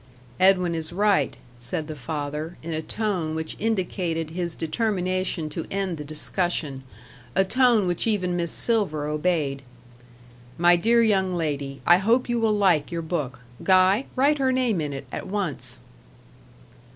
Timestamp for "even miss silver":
8.07-9.05